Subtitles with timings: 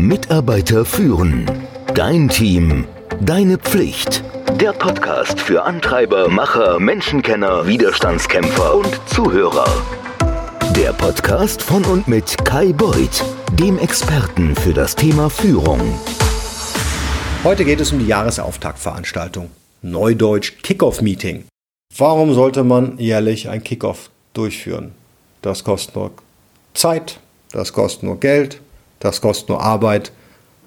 [0.00, 1.46] Mitarbeiter führen.
[1.94, 2.86] Dein Team.
[3.20, 4.24] Deine Pflicht.
[4.58, 9.66] Der Podcast für Antreiber, Macher, Menschenkenner, Widerstandskämpfer und Zuhörer.
[10.74, 15.80] Der Podcast von und mit Kai Beuth, dem Experten für das Thema Führung.
[17.44, 19.50] Heute geht es um die Jahresauftaktveranstaltung.
[19.82, 21.44] Neudeutsch Kickoff-Meeting.
[21.96, 24.92] Warum sollte man jährlich ein Kickoff durchführen?
[25.42, 26.12] Das kostet nur
[26.72, 27.20] Zeit,
[27.52, 28.60] das kostet nur Geld,
[29.00, 30.12] das kostet nur Arbeit.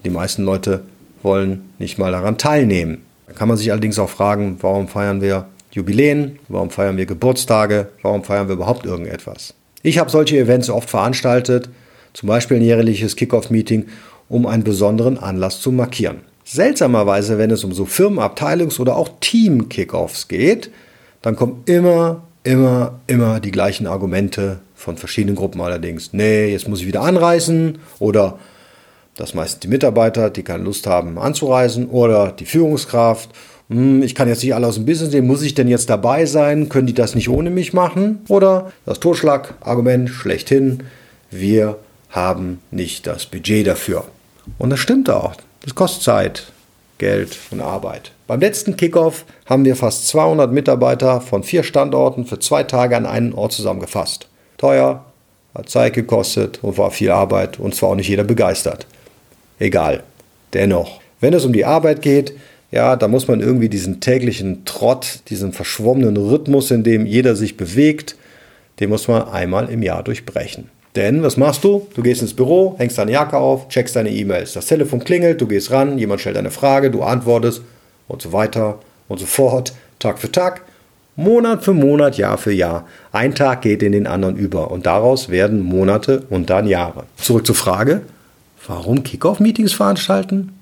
[0.04, 0.84] Die meisten Leute
[1.22, 3.04] wollen nicht mal daran teilnehmen.
[3.28, 7.88] Da kann man sich allerdings auch fragen, warum feiern wir Jubiläen, warum feiern wir Geburtstage,
[8.02, 9.54] warum feiern wir überhaupt irgendetwas.
[9.82, 11.70] Ich habe solche Events oft veranstaltet,
[12.14, 13.88] zum Beispiel ein jährliches Kickoff-Meeting,
[14.30, 16.22] um einen besonderen Anlass zu markieren.
[16.44, 20.70] Seltsamerweise, wenn es um so Firmenabteilungs- oder auch Team-Kickoffs geht,
[21.22, 26.12] dann kommen immer, immer, immer die gleichen Argumente von verschiedenen Gruppen allerdings.
[26.12, 28.38] Nee, jetzt muss ich wieder anreisen oder
[29.16, 33.30] das meistens die Mitarbeiter, die keine Lust haben anzureisen oder die Führungskraft.
[33.70, 36.26] Hm, ich kann jetzt nicht alle aus dem Business nehmen, muss ich denn jetzt dabei
[36.26, 36.68] sein?
[36.68, 38.22] Können die das nicht ohne mich machen?
[38.28, 40.84] Oder das Totschlagargument schlechthin,
[41.32, 41.78] wir
[42.10, 44.06] haben nicht das Budget dafür.
[44.58, 45.36] Und das stimmt auch.
[45.62, 46.52] Das kostet Zeit,
[46.98, 48.12] Geld und Arbeit.
[48.28, 53.06] Beim letzten Kickoff haben wir fast 200 Mitarbeiter von vier Standorten für zwei Tage an
[53.06, 54.28] einen Ort zusammengefasst.
[54.64, 55.04] Teuer,
[55.54, 58.88] hat Zeit gekostet und war viel Arbeit und zwar auch nicht jeder begeistert.
[59.60, 60.04] Egal.
[60.54, 62.34] Dennoch, wenn es um die Arbeit geht,
[62.72, 67.58] ja, da muss man irgendwie diesen täglichen Trott, diesen verschwommenen Rhythmus, in dem jeder sich
[67.58, 68.16] bewegt,
[68.80, 70.70] den muss man einmal im Jahr durchbrechen.
[70.96, 71.86] Denn was machst du?
[71.94, 74.54] Du gehst ins Büro, hängst deine Jacke auf, checkst deine E-Mails.
[74.54, 77.64] Das Telefon klingelt, du gehst ran, jemand stellt eine Frage, du antwortest
[78.08, 80.62] und so weiter und so fort, Tag für Tag,
[81.16, 82.88] Monat für Monat, Jahr für Jahr.
[83.12, 87.04] Ein Tag geht in den anderen über und daraus werden Monate und dann Jahre.
[87.18, 88.02] Zurück zur Frage,
[88.68, 90.54] warum Kickoff-Meetings veranstalten?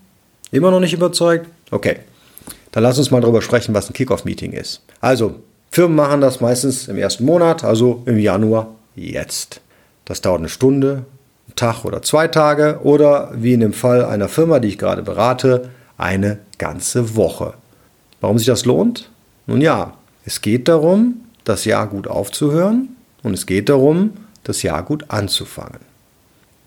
[0.52, 1.48] Immer noch nicht überzeugt?
[1.72, 2.00] Okay,
[2.72, 4.82] dann lass uns mal darüber sprechen, was ein Kickoff-Meeting ist.
[5.00, 5.36] Also,
[5.72, 9.62] Firmen machen das meistens im ersten Monat, also im Januar jetzt.
[10.04, 11.06] Das dauert eine Stunde,
[11.48, 15.02] einen Tag oder zwei Tage oder wie in dem Fall einer Firma, die ich gerade
[15.02, 17.54] berate, eine ganze Woche.
[18.20, 19.10] Warum sich das lohnt?
[19.48, 19.94] Nun ja,
[20.26, 24.12] es geht darum, das Jahr gut aufzuhören und es geht darum,
[24.44, 25.80] das Jahr gut anzufangen.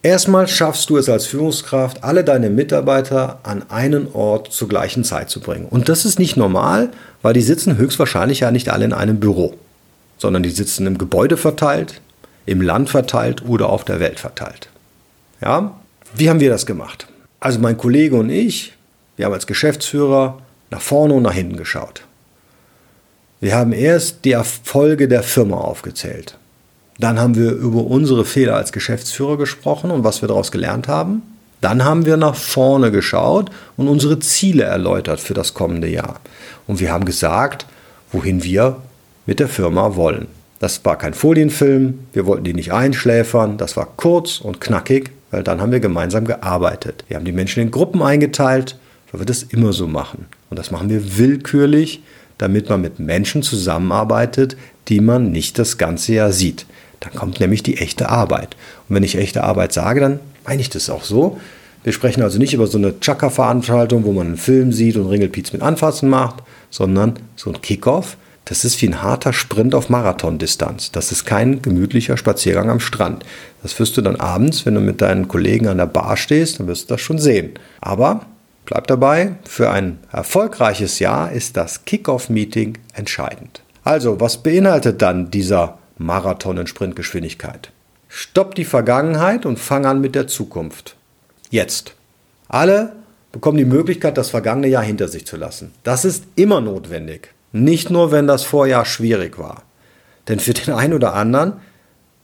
[0.02, 5.30] Erstmal schaffst du es als Führungskraft, alle deine Mitarbeiter an einen Ort zur gleichen Zeit
[5.30, 5.66] zu bringen.
[5.66, 6.90] Und das ist nicht normal,
[7.22, 9.54] weil die sitzen höchstwahrscheinlich ja nicht alle in einem Büro,
[10.18, 12.02] sondern die sitzen im Gebäude verteilt,
[12.44, 14.68] im Land verteilt oder auf der Welt verteilt.
[15.40, 15.74] Ja,
[16.14, 17.06] wie haben wir das gemacht?
[17.40, 18.74] Also mein Kollege und ich,
[19.16, 20.38] wir haben als Geschäftsführer
[20.70, 22.02] nach vorne und nach hinten geschaut.
[23.44, 26.38] Wir haben erst die Erfolge der Firma aufgezählt.
[26.98, 31.20] Dann haben wir über unsere Fehler als Geschäftsführer gesprochen und was wir daraus gelernt haben.
[31.60, 36.20] Dann haben wir nach vorne geschaut und unsere Ziele erläutert für das kommende Jahr.
[36.66, 37.66] Und wir haben gesagt,
[38.12, 38.78] wohin wir
[39.26, 40.26] mit der Firma wollen.
[40.58, 45.42] Das war kein Folienfilm, wir wollten die nicht einschläfern, das war kurz und knackig, weil
[45.42, 47.04] dann haben wir gemeinsam gearbeitet.
[47.08, 48.78] Wir haben die Menschen in Gruppen eingeteilt,
[49.12, 50.28] weil wir das immer so machen.
[50.48, 52.00] Und das machen wir willkürlich,
[52.38, 54.56] damit man mit Menschen zusammenarbeitet,
[54.88, 56.66] die man nicht das ganze Jahr sieht.
[57.00, 58.56] Dann kommt nämlich die echte Arbeit.
[58.88, 61.38] Und wenn ich echte Arbeit sage, dann meine ich das auch so.
[61.82, 65.52] Wir sprechen also nicht über so eine Chaka-Veranstaltung, wo man einen Film sieht und Ringelpiez
[65.52, 66.36] mit Anfassen macht,
[66.70, 70.92] sondern so ein Kickoff, das ist wie ein harter Sprint auf Marathondistanz.
[70.92, 73.24] Das ist kein gemütlicher Spaziergang am Strand.
[73.62, 76.66] Das wirst du dann abends, wenn du mit deinen Kollegen an der Bar stehst, dann
[76.66, 77.52] wirst du das schon sehen.
[77.80, 78.26] Aber
[78.64, 83.62] bleib dabei, für ein erfolgreiches Jahr ist das Kickoff-Meeting entscheidend.
[83.84, 87.70] Also, was beinhaltet dann dieser Marathon in Sprintgeschwindigkeit?
[88.08, 90.96] Stopp die Vergangenheit und fang an mit der Zukunft.
[91.50, 91.94] Jetzt.
[92.48, 92.92] Alle
[93.32, 95.72] bekommen die Möglichkeit, das vergangene Jahr hinter sich zu lassen.
[95.82, 97.34] Das ist immer notwendig.
[97.52, 99.62] Nicht nur, wenn das Vorjahr schwierig war.
[100.28, 101.54] Denn für den einen oder anderen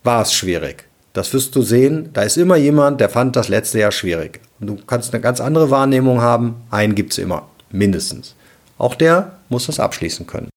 [0.03, 0.85] war es schwierig.
[1.13, 4.39] Das wirst du sehen, da ist immer jemand, der fand das letzte Jahr schwierig.
[4.61, 6.61] Und du kannst eine ganz andere Wahrnehmung haben.
[6.69, 8.35] Einen gibt es immer, mindestens.
[8.77, 10.49] Auch der muss das abschließen können.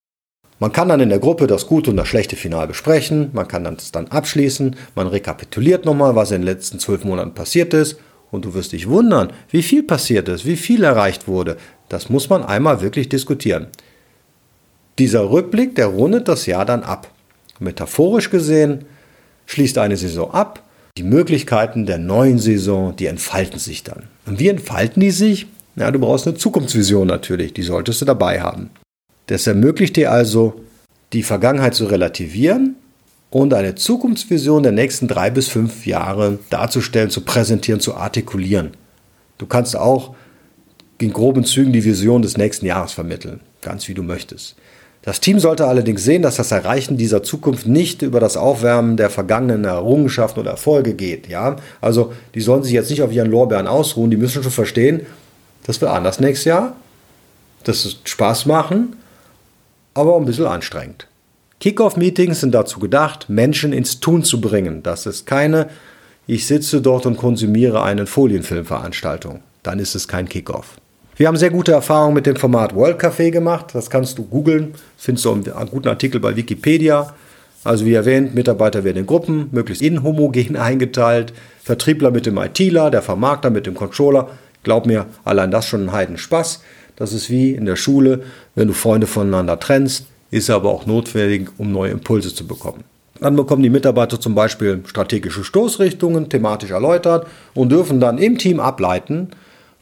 [0.60, 3.64] Man kann dann in der Gruppe das gute und das schlechte Final besprechen, man kann
[3.64, 7.96] das dann abschließen, man rekapituliert nochmal, was in den letzten zwölf Monaten passiert ist
[8.30, 11.56] und du wirst dich wundern, wie viel passiert ist, wie viel erreicht wurde.
[11.88, 13.66] Das muss man einmal wirklich diskutieren.
[14.98, 17.08] Dieser Rückblick, der rundet das Jahr dann ab.
[17.58, 18.86] Metaphorisch gesehen
[19.46, 20.63] schließt eine Saison ab.
[20.96, 24.04] Die Möglichkeiten der neuen Saison, die entfalten sich dann.
[24.26, 25.48] Und wie entfalten die sich?
[25.74, 28.70] Ja, du brauchst eine Zukunftsvision natürlich, die solltest du dabei haben.
[29.26, 30.60] Das ermöglicht dir also,
[31.12, 32.76] die Vergangenheit zu relativieren
[33.30, 38.70] und eine Zukunftsvision der nächsten drei bis fünf Jahre darzustellen, zu präsentieren, zu artikulieren.
[39.38, 40.14] Du kannst auch
[40.98, 44.54] in groben Zügen die Vision des nächsten Jahres vermitteln, ganz wie du möchtest.
[45.04, 49.10] Das Team sollte allerdings sehen, dass das Erreichen dieser Zukunft nicht über das Aufwärmen der
[49.10, 51.28] vergangenen Errungenschaften oder Erfolge geht.
[51.28, 51.56] Ja?
[51.82, 55.04] Also die sollen sich jetzt nicht auf ihren Lorbeeren ausruhen, die müssen schon verstehen,
[55.66, 56.74] das wird anders nächstes Jahr.
[57.64, 58.96] Das ist Spaß machen,
[59.92, 61.06] aber ein bisschen anstrengend.
[61.60, 64.82] Kickoff-Meetings sind dazu gedacht, Menschen ins Tun zu bringen.
[64.82, 65.68] Das ist keine,
[66.26, 69.42] ich sitze dort und konsumiere einen Folienfilm-Veranstaltung.
[69.62, 70.76] Dann ist es kein Kickoff.
[71.16, 73.66] Wir haben sehr gute Erfahrungen mit dem Format World Café gemacht.
[73.72, 74.74] Das kannst du googeln.
[74.96, 77.14] Findest du einen guten Artikel bei Wikipedia.
[77.62, 81.32] Also wie erwähnt, Mitarbeiter werden in Gruppen, möglichst inhomogen eingeteilt.
[81.62, 84.28] Vertriebler mit dem ITler, der Vermarkter mit dem Controller.
[84.64, 86.62] Glaub mir, allein das schon ein Heidenspaß.
[86.96, 88.22] Das ist wie in der Schule,
[88.56, 92.82] wenn du Freunde voneinander trennst, ist aber auch notwendig, um neue Impulse zu bekommen.
[93.20, 98.58] Dann bekommen die Mitarbeiter zum Beispiel strategische Stoßrichtungen thematisch erläutert und dürfen dann im Team
[98.58, 99.30] ableiten,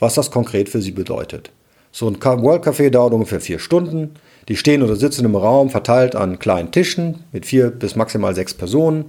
[0.03, 1.51] was das konkret für sie bedeutet.
[1.93, 4.17] So ein World Café dauert ungefähr vier Stunden.
[4.49, 8.53] Die stehen oder sitzen im Raum verteilt an kleinen Tischen mit vier bis maximal sechs
[8.53, 9.05] Personen.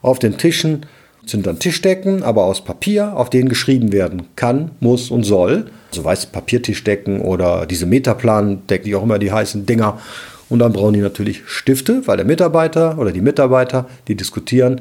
[0.00, 0.86] Auf den Tischen
[1.26, 5.66] sind dann Tischdecken, aber aus Papier, auf denen geschrieben werden kann, muss und soll.
[5.90, 10.00] Also weiße Papiertischdecken oder diese Metaplan-Decken, die auch immer die heißen Dinger.
[10.48, 14.80] Und dann brauchen die natürlich Stifte, weil der Mitarbeiter oder die Mitarbeiter, die diskutieren,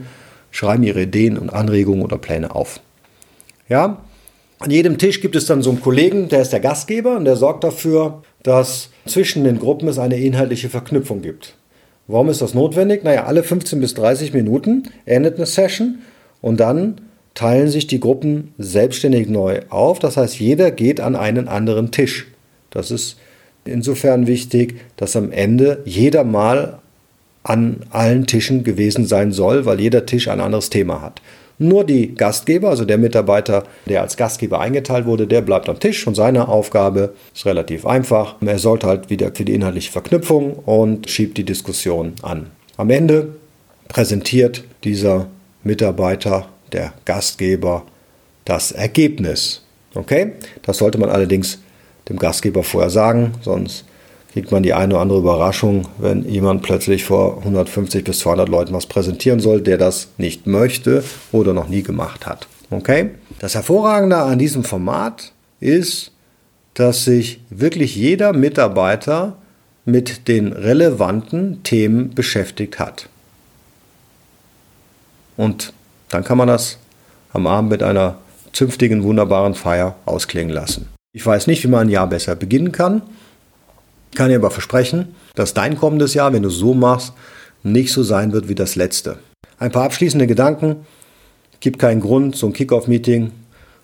[0.51, 2.79] schreiben ihre Ideen und Anregungen oder Pläne auf.
[3.67, 3.97] Ja,
[4.59, 7.37] an jedem Tisch gibt es dann so einen Kollegen, der ist der Gastgeber und der
[7.37, 11.55] sorgt dafür, dass zwischen den Gruppen es eine inhaltliche Verknüpfung gibt.
[12.07, 13.03] Warum ist das notwendig?
[13.03, 15.99] Naja, alle 15 bis 30 Minuten endet eine Session
[16.41, 17.01] und dann
[17.35, 19.99] teilen sich die Gruppen selbstständig neu auf.
[19.99, 22.27] Das heißt, jeder geht an einen anderen Tisch.
[22.69, 23.17] Das ist
[23.63, 26.79] insofern wichtig, dass am Ende jeder mal
[27.43, 31.21] an allen Tischen gewesen sein soll, weil jeder Tisch ein anderes Thema hat.
[31.61, 36.07] Nur die Gastgeber, also der Mitarbeiter, der als Gastgeber eingeteilt wurde, der bleibt am Tisch
[36.07, 38.35] und seine Aufgabe ist relativ einfach.
[38.39, 42.47] Er sollte halt wieder für die inhaltliche Verknüpfung und schiebt die Diskussion an.
[42.77, 43.35] Am Ende
[43.89, 45.27] präsentiert dieser
[45.65, 47.83] Mitarbeiter, der Gastgeber,
[48.45, 49.61] das Ergebnis.
[49.95, 50.31] Okay?
[50.61, 51.59] Das sollte man allerdings
[52.07, 53.83] dem Gastgeber vorher sagen, sonst
[54.31, 58.73] kriegt man die eine oder andere Überraschung, wenn jemand plötzlich vor 150 bis 200 Leuten
[58.73, 62.47] was präsentieren soll, der das nicht möchte oder noch nie gemacht hat.
[62.69, 63.11] Okay?
[63.39, 66.11] Das Hervorragende an diesem Format ist,
[66.75, 69.37] dass sich wirklich jeder Mitarbeiter
[69.85, 73.09] mit den relevanten Themen beschäftigt hat.
[75.35, 75.73] Und
[76.09, 76.77] dann kann man das
[77.33, 78.17] am Abend mit einer
[78.53, 80.89] zünftigen, wunderbaren Feier ausklingen lassen.
[81.11, 83.01] Ich weiß nicht, wie man ein Jahr besser beginnen kann.
[84.11, 87.13] Ich kann dir aber versprechen, dass dein kommendes Jahr, wenn du so machst,
[87.63, 89.19] nicht so sein wird wie das letzte.
[89.57, 90.77] Ein paar abschließende Gedanken.
[91.59, 93.31] Gibt keinen Grund, so ein Kickoff-Meeting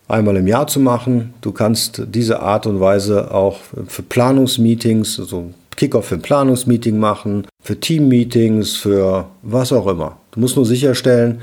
[0.07, 1.33] einmal im Jahr zu machen.
[1.41, 6.97] Du kannst diese Art und Weise auch für Planungsmeetings, so ein Kickoff für ein Planungsmeeting
[6.97, 10.17] machen, für Teammeetings, für was auch immer.
[10.31, 11.41] Du musst nur sicherstellen,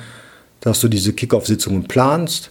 [0.60, 2.50] dass du diese Kickoff-Sitzungen planst,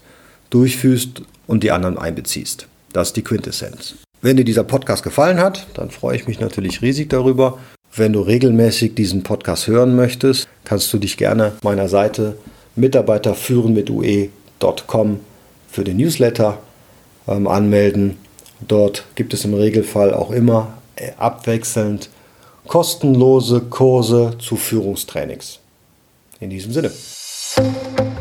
[0.50, 2.68] durchführst und die anderen einbeziehst.
[2.94, 3.96] Das ist die Quintessenz.
[4.22, 7.58] Wenn dir dieser Podcast gefallen hat, dann freue ich mich natürlich riesig darüber.
[7.96, 12.38] Wenn du regelmäßig diesen Podcast hören möchtest, kannst du dich gerne meiner Seite
[12.76, 15.20] Mitarbeiterführen mit ue.com
[15.70, 16.60] für den Newsletter
[17.28, 18.18] ähm, anmelden.
[18.66, 22.10] Dort gibt es im Regelfall auch immer äh, abwechselnd
[22.68, 25.60] kostenlose Kurse zu Führungstrainings.
[26.40, 26.92] In diesem Sinne.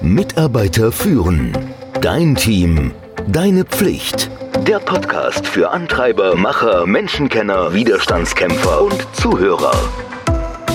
[0.01, 1.57] Mitarbeiter führen.
[2.01, 2.93] Dein Team.
[3.29, 4.31] Deine Pflicht.
[4.71, 9.75] Der Podcast für Antreiber, Macher, Menschenkenner, Widerstandskämpfer und Zuhörer.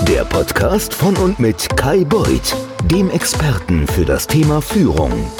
[0.09, 5.31] Der Podcast von und mit Kai Beuth, dem Experten für das Thema Führung.